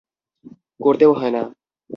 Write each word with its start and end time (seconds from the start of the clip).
করতেও 0.81 1.11
হয় 1.13 1.31
না। 1.31 1.41